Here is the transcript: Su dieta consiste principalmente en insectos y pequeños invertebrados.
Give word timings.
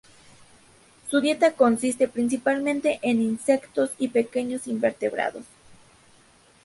Su 1.11 1.19
dieta 1.21 1.53
consiste 1.53 2.07
principalmente 2.07 2.97
en 3.03 3.21
insectos 3.21 3.91
y 3.99 4.07
pequeños 4.07 4.65
invertebrados. 4.65 5.43